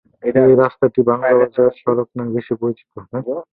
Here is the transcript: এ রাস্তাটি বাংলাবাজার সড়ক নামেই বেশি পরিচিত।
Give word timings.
এ 0.23 0.29
রাস্তাটি 0.57 0.99
বাংলাবাজার 1.09 1.49
সড়ক 1.79 2.09
নামেই 2.15 2.35
বেশি 2.35 2.53
পরিচিত। 2.61 2.91